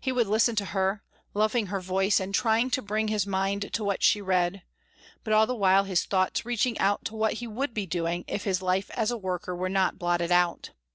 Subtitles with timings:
[0.00, 1.02] He would listen to her,
[1.34, 4.62] loving her voice, and trying to bring his mind to what she read,
[5.24, 8.44] but all the while his thoughts reaching out to what he would be doing if
[8.44, 10.70] his life as worker were not blotted out.